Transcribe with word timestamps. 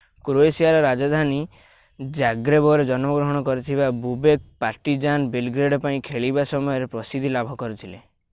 କ୍ରୋଏସିଆର 0.27 0.77
ରାଜଧାନୀ 0.85 1.35
ଜାଗ୍ରେବରେ 2.19 2.87
ଜନ୍ମଗ୍ରହଣ 2.91 3.43
କରିଥିବା 3.51 3.91
ବୋବେକ୍ 4.07 4.43
ପାର୍ଟିଜାନ୍ 4.65 5.29
ବେଲଗ୍ରେଡ୍ 5.37 5.79
ପାଇଁ 5.87 6.03
ଖେଳିବା 6.11 6.49
ସମୟରେ 6.55 6.89
ପ୍ରସିଦ୍ଧି 6.97 7.35
ଲାଭ 7.39 7.63
କରିଥିଲେ 7.65 8.05